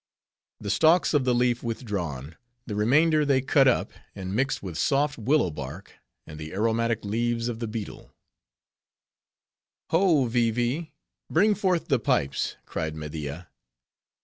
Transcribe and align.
The 0.59 0.71
stalks 0.71 1.13
of 1.13 1.25
the 1.25 1.35
leaf 1.35 1.61
withdrawn, 1.61 2.35
the 2.65 2.73
remainder 2.73 3.23
they 3.23 3.39
cut 3.39 3.67
up, 3.67 3.91
and 4.15 4.33
mixed 4.35 4.63
with 4.63 4.75
soft 4.79 5.19
willow 5.19 5.51
bark, 5.51 5.93
and 6.25 6.39
the 6.39 6.53
aromatic 6.53 7.05
leaves 7.05 7.47
of 7.47 7.59
the 7.59 7.67
Betel. 7.67 8.11
"Ho! 9.91 10.25
Vee 10.25 10.49
Vee, 10.49 10.91
bring 11.29 11.53
forth 11.53 11.87
the 11.87 11.99
pipes," 11.99 12.55
cried 12.65 12.95
Media. 12.95 13.49